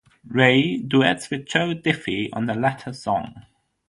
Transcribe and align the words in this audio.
Raye 0.27 0.81
duets 0.81 1.29
with 1.29 1.45
Joe 1.45 1.75
Diffie 1.75 2.29
on 2.33 2.47
the 2.47 2.55
latter 2.55 2.91
song. 2.91 3.45